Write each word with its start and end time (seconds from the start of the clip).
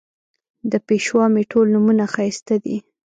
د 0.71 0.73
پېشوا 0.87 1.25
مې 1.33 1.43
ټول 1.51 1.65
نومونه 1.73 2.05
ښایسته 2.13 2.55
دي 2.63 2.77